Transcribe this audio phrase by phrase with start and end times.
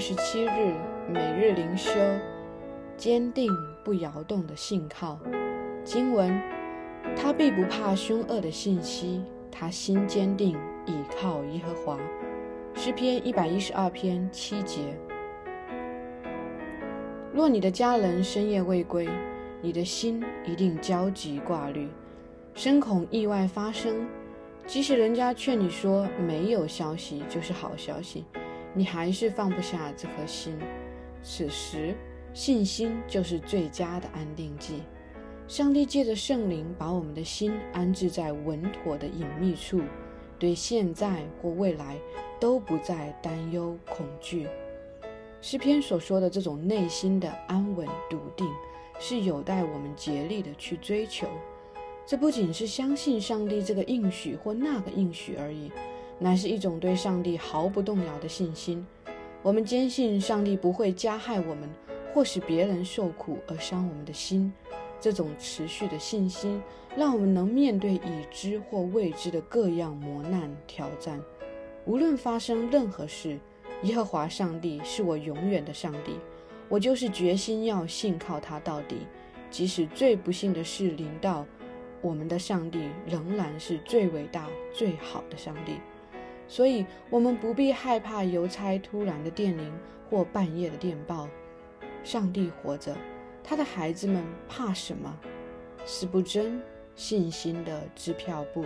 [0.00, 0.72] 十七日
[1.06, 1.92] 每日灵修，
[2.96, 3.52] 坚定
[3.84, 5.18] 不摇动的信靠。
[5.84, 6.40] 经文：
[7.14, 9.22] 他必不怕凶恶的信息，
[9.52, 10.56] 他心坚定，
[10.86, 11.98] 倚靠耶和华。
[12.74, 14.80] 诗篇一百一十二篇七节。
[17.30, 19.06] 若你的家人深夜未归，
[19.60, 21.86] 你的心一定焦急挂虑，
[22.54, 24.06] 深恐意外发生。
[24.66, 28.24] 即使人家劝你说没有消息就是好消息，
[28.74, 30.58] 你还是放不下这颗心。
[31.22, 31.94] 此时，
[32.32, 34.82] 信心就是最佳的安定剂。
[35.48, 39.80] 上帝借着圣灵把我们的心安置在稳妥的隐秘处，
[40.38, 41.98] 对现在或未来
[42.38, 44.46] 都不再担忧恐惧。
[45.40, 48.46] 诗篇所说的这种内心的安稳笃定，
[49.00, 51.26] 是有待我们竭力的去追求。
[52.06, 55.70] 这不仅是相信上帝这个应许或那个应许而已，
[56.20, 58.86] 乃是一种对上帝毫不动摇的信心。
[59.42, 61.68] 我们坚信上帝不会加害我们，
[62.14, 64.52] 或使别人受苦而伤我们的心。
[65.00, 66.62] 这种持续的信心，
[66.94, 71.18] 让我们能面对已知或未知的各样磨难挑战。
[71.86, 73.38] 无论发生任何事，
[73.84, 76.16] 耶和华上帝是我永远的上帝。
[76.68, 78.98] 我就是决心要信靠他到底，
[79.50, 81.46] 即使最不幸的事临到。
[82.02, 85.72] 我们的上帝仍然是最伟大、最好的上帝，
[86.50, 89.72] 所以我们不必害怕邮差突然的电铃
[90.10, 91.28] 或半夜的电报。
[92.02, 92.96] 上帝活着，
[93.44, 95.16] 他的孩子们怕什么？
[95.86, 96.60] 是不真
[96.96, 98.64] 信心的支票簿。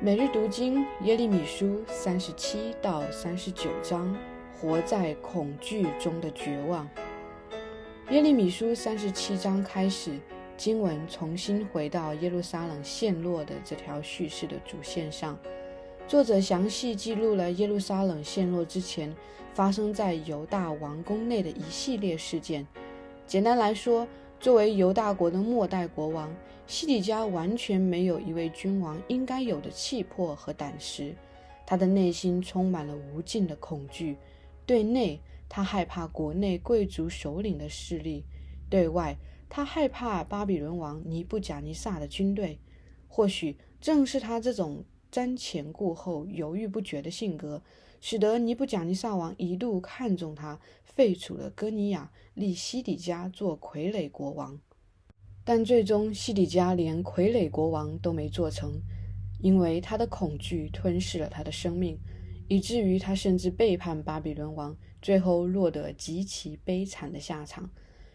[0.00, 4.16] 每日读经耶利米书三十七到三十九章。
[4.56, 6.88] 活在恐惧中的绝望。
[8.08, 10.12] 耶利米书三十七章开始，
[10.56, 15.38] 经文重新回到耶路撒冷陷落的这条叙事的主线上。
[16.06, 19.14] 作者详细记录了耶路撒冷陷落之前
[19.54, 22.66] 发生在犹大王宫内的一系列事件。
[23.26, 24.06] 简单来说，
[24.38, 26.30] 作为犹大国的末代国王，
[26.66, 31.14] 西底家完全没有一位君王应该有的气魄和胆识，
[31.66, 34.16] 他的内心充满了无尽的恐惧。
[34.66, 38.22] 对内，他害怕国内贵族首领的势力；
[38.68, 39.16] 对外，
[39.56, 42.58] 他害怕巴比伦王尼布贾尼撒的军队。
[43.06, 47.62] 或许正是他这种瞻前顾后、犹豫不决的性格，
[48.00, 54.58] 使得尼布贾尼撒王一度看中他，废除了哥尼亚，立西底家做傀儡国王。
[55.44, 58.82] 但最终，西底家连傀儡国王都没做成，
[59.38, 61.96] 因为他的恐惧吞噬了他的生命。
[62.48, 67.70] 以至于他甚至背叛巴比伦王，最后落得极其悲惨的下场。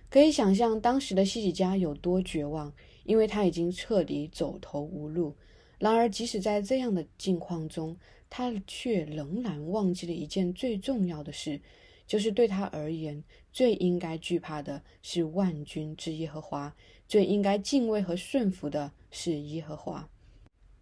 [0.09, 5.36] 可以想象当时的西底家有多绝望，因为他已经彻底走投无路。
[5.78, 7.96] 然而，即使在这样的境况中，
[8.30, 11.62] 他却仍然忘记了一件最重要的事，
[12.08, 16.75] 就是对他而言，最应该惧怕的是万军之耶和华，
[17.08, 20.09] 最应该敬畏和顺服的是耶和华。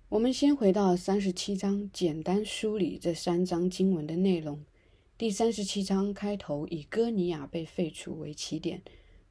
[0.10, 4.64] 我们先回到三十七章，简单梳理这三章经文的内容。
[5.18, 8.82] 第三十七章开头以哥尼亚被废除为起点。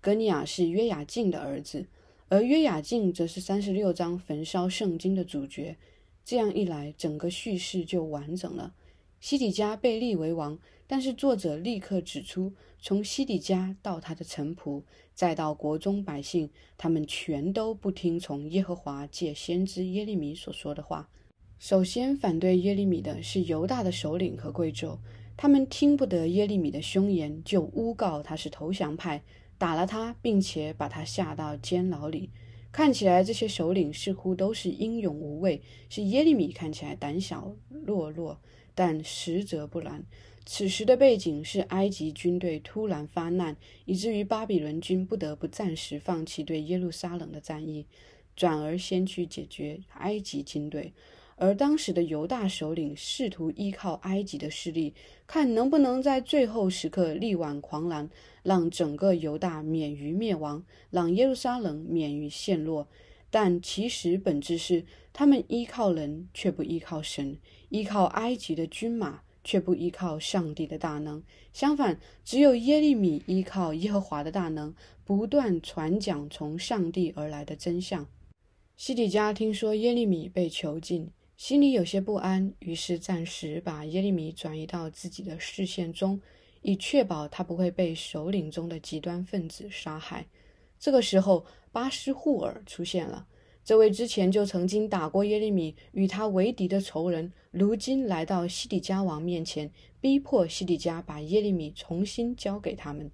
[0.06, 1.88] 格尼亚是约雅敬的儿子，
[2.28, 5.76] 而约雅敬则是三十六章焚烧圣经的主角。
[6.24, 8.72] 这样一来，整个叙事就完整了。
[9.18, 10.56] 西底家被立为王，
[10.86, 21.08] 但是作者立刻指出，从西底家到他的臣仆，再到国中百姓，他们全都不听从耶和华借先知耶利米所说的话。
[21.58, 24.98] 首先反对耶利米的是犹大的首领和贵胄，
[25.36, 29.24] 他们听不得耶利米的凶言，就诬告他是投降派，
[29.58, 32.30] 打了他，并且把他下到监牢里。
[32.72, 37.54] 看起来这些首领似乎都是英勇无畏，是耶利米看起来胆小
[37.86, 38.40] 懦弱。
[38.74, 40.04] 但实则不然。
[40.44, 43.56] 此时的背景是埃及军队突然发难，
[43.86, 47.86] 以至于巴比伦军不得不暂时放弃对耶路撒冷的战役，
[48.36, 50.92] 转而先去解决埃及军队。
[51.36, 54.94] 而当时的犹大首领试图依靠埃及的势力，
[55.26, 58.08] 看能不能在最后时刻力挽狂澜，
[58.42, 62.88] 让整个犹大免于灭亡，让耶路撒冷免于陷落。
[63.30, 67.38] 但其实本质是，他们依靠人，却不依靠神。
[67.68, 71.22] 依靠埃及的军马，却不依靠上帝的大能。
[71.52, 74.74] 相反，只有耶利米依靠耶和华的大能，
[75.04, 78.06] 不断传讲从上帝而来的真相。
[78.76, 86.18] 西底家听说耶利米被囚禁，心里有些不安，于是暂时把耶利米转移到自己的视线中，
[86.62, 90.26] 以确保他不会被首领中的极端分子杀害。
[90.78, 93.26] 这个时候，巴斯户尔出现了。
[93.62, 103.10] 这位之前就曾经打过耶利米、与他为敌的仇人，如今来到西底家王面前，逼迫西底家把耶利米重新交给他们。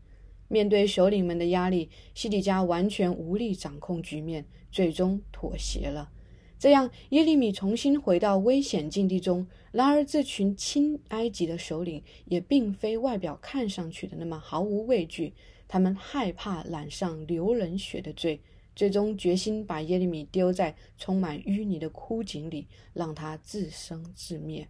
[0.46, 6.12] 面对首领们的压力，西底家完全无力掌控局面，最终妥协了。
[6.62, 9.48] 这样，耶利米重新回到危险境地中。
[9.72, 15.34] 然而，这群亲埃及的首领也并非外表看上去的那么毫无畏惧，
[15.66, 18.40] 他们害怕染上流人血的罪。
[18.76, 24.68] 最终决心把耶利米丢在充满淤泥的枯井里，让他自生自灭。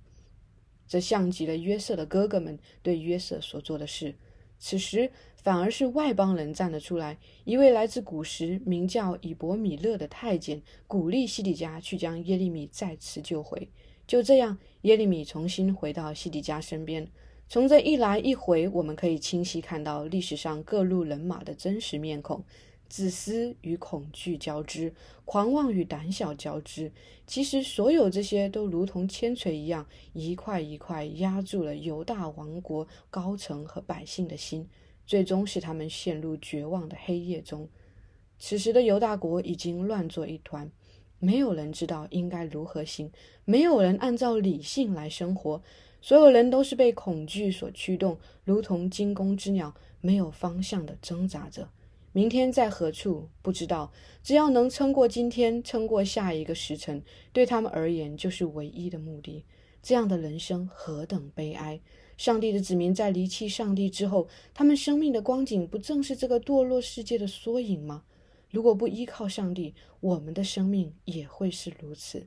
[0.89, 4.15] 这像极了约瑟的哥哥们对约瑟所做的事。
[4.65, 13.69] 此时反而是外邦人站了出来，一位来自古时名叫以伯米勒的太监鼓励西底家去将耶利米再次救回。
[14.07, 17.09] 就这样，耶利米重新回到西底家身边。
[17.49, 22.45] 从这一来一回，我们可以清晰看到历史上各路人马的真实面孔。
[22.93, 24.93] 自私与恐惧交织，
[25.25, 26.93] 狂妄与胆小交织。
[27.27, 34.69] 其实，所有这些都如同铅锤一样，一块一块压住了犹大王国高层和百姓的心，
[35.07, 37.67] 最终使他们陷入绝望的黑夜中。
[38.39, 40.71] 此时的犹大国已经乱作一团，
[41.19, 43.11] 没有人知道应该如何行，
[43.47, 45.63] 没有人按照理性来生活，
[46.03, 51.71] 所有人都是被恐惧所驱动，如同惊弓之鸟，没有方向的挣扎着。
[52.15, 53.91] 明天在何处不知道，
[54.23, 59.45] 只要能撑过今天，撑过下一个时辰，对他们而言就是唯一的目的。
[59.83, 61.81] 这样的人生何等悲哀！
[62.19, 68.05] 上帝的子民在离弃上帝之后，他们生命的光景不正是这个堕落世界的缩影吗？
[68.51, 72.27] 如果不依靠上帝，我们的生命也会是如此。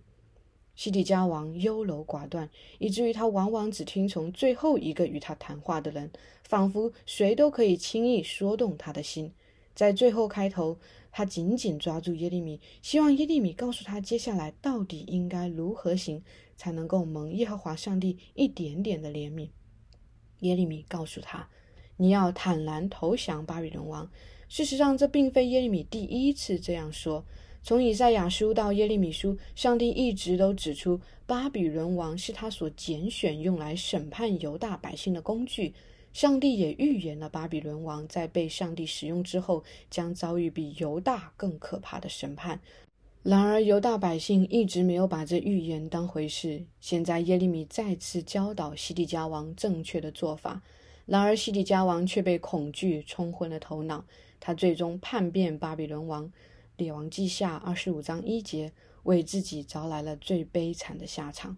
[0.76, 2.50] 西底家王优柔寡断，
[2.80, 6.12] 以至于他往往只听从最后一个与他谈话的人，
[6.44, 9.32] 仿佛谁都可以轻易说动他的心。
[9.76, 10.80] 在最后开头，
[11.12, 16.24] 他紧紧抓住耶利米，希望耶利米告诉他接下来到底应该如何行，
[16.56, 19.50] 才能够蒙耶和华上帝一点点的怜悯。
[20.40, 21.50] 耶利米告诉他
[21.98, 24.10] ：“你要坦然投降巴比伦王。”
[24.48, 27.26] 事实上，这并非耶利米第一次这样说。
[27.64, 35.74] 从以赛亚书到耶利米书，上帝一直都指出巴比伦王是他所拣选用来审判犹大百姓的工具。
[36.16, 42.62] 上帝也预言了巴比伦王在被上帝使用之后，将遭遇比犹大更可怕的审判。
[43.22, 46.64] 然而，犹大百姓一直没有把这预言当回事。
[46.80, 50.62] 现在，耶利米再次教导西底家王正确的做法，
[51.06, 54.06] 然而西底家王却被恐惧冲昏了头脑。
[54.40, 56.32] 他最终叛变巴比伦王，
[56.78, 58.72] 列王记下二十五章一节，
[59.04, 61.58] 为自己招来了最悲惨的下场。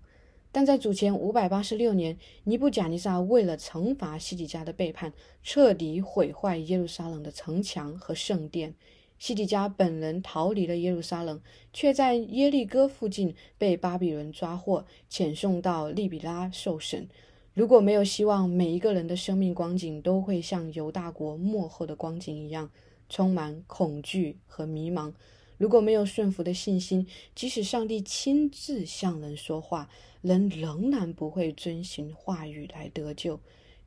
[0.58, 5.14] 但在主前五百八十六年，尼布贾尼撒为了惩罚西底家的背叛，
[5.44, 8.74] 彻底毁坏耶路撒冷的城墙和圣殿。
[9.20, 11.40] 西底家本人逃离了耶路撒冷，
[11.72, 17.08] 却在耶利哥附近被巴比伦抓获，遣送到利比拉受审。
[17.54, 22.72] 如果没有希望，每一个人的生命光景都会像犹大国末后的光景一样，
[23.10, 25.14] 充满恐惧和迷茫。
[25.60, 29.90] 如果没有顺服的信心，即使上帝亲自向人说话，
[30.28, 33.40] 人仍然不会遵循话语来得救。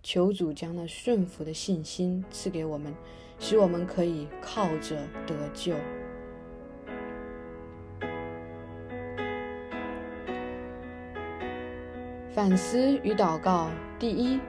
[0.03, 2.95] 求主将那顺服的信心赐给我们，
[3.39, 5.75] 使我们可以靠着得救。
[12.33, 14.41] 反思与祷告：第一。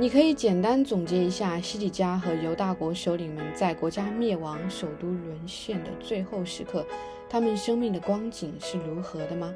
[0.00, 6.86] 你可以简单总结一下西底家和犹大国首领们在国家灭亡、首都沦陷的最后时刻，
[7.28, 9.52] 他们生命的光景是如何的吗？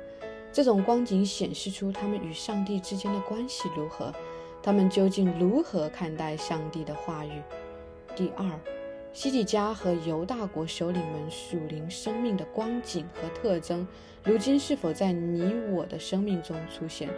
[0.53, 4.13] 这种光景显示出他们与上帝之间的关系如何？
[4.63, 7.43] 他们究竟如何看待上帝的话语？
[8.15, 8.47] 第二，
[9.15, 13.89] 西底家和犹大国首领们属灵生命的光景和特征，
[14.23, 17.09] 如今是否在你我的生命中出现？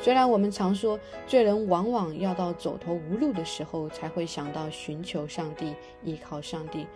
[0.00, 6.86] 虽然我们常说罪人往往要到走投无路的时候才会想到寻求上帝、依靠上帝，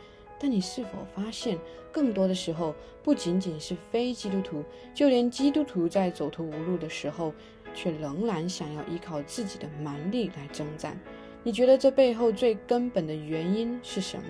[0.42, 1.56] 但你是否发现，
[1.92, 7.32] 更多的时候，不仅仅是非基督徒，就连基督徒在走投无路的时候，
[7.72, 10.98] 却仍然想要依靠自己的蛮力来征战？
[11.44, 14.24] 你觉得这背后最根本的原因是什么？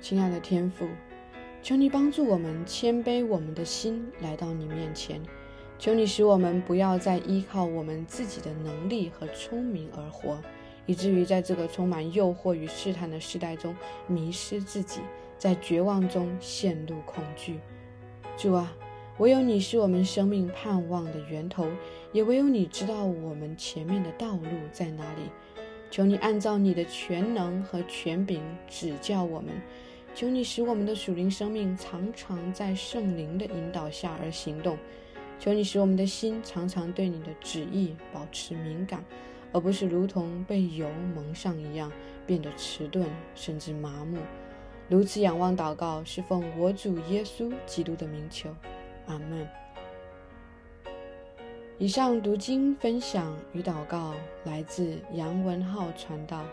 [0.00, 0.88] 亲爱的天父。
[1.62, 5.22] 求你帮助我们谦卑我们的心来到你面前，
[5.78, 10.38] 求你使我们不要再依靠我们自己的能力和聪明而活，
[10.86, 13.74] 以至于在这个充满诱惑与试探的时代中
[14.06, 15.00] 迷失自己，
[15.38, 17.60] 在绝望中陷入恐惧。
[18.36, 18.72] 主啊，
[19.18, 21.66] 唯有你是我们生命盼望的源头，
[22.12, 25.22] 也唯有你知道我们前面的道路在哪里。
[25.90, 29.52] 求你按照你的全能和权柄指教我们。
[30.14, 34.76] 求你使我们的属灵生命常常在圣灵的引导下而行动。
[35.38, 39.04] 求你使我们的心常常对你的旨意保持敏感，
[39.52, 41.92] 而不是如同被油蒙上一样
[42.26, 44.18] 变得迟钝甚至麻木。
[44.88, 48.54] 如此仰望祷告，是奉我主耶稣基督的名求，
[49.06, 49.46] 阿门。
[51.78, 56.44] 以上读经分享与祷告来自杨文浩传道。